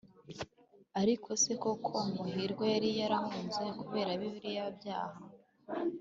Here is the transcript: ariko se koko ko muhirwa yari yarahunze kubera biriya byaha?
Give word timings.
ariko 1.01 1.29
se 1.43 1.51
koko 1.61 1.87
ko 1.87 1.97
muhirwa 2.15 2.65
yari 2.73 2.89
yarahunze 2.99 3.63
kubera 3.79 4.11
biriya 4.21 4.65
byaha? 4.77 5.19